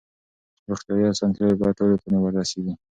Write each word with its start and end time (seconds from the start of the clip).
روغتیايي 0.69 1.05
اسانتیاوې 1.11 1.55
باید 1.59 1.77
ټولو 1.79 1.95
ته 2.01 2.07
ورسیږي. 2.19 2.73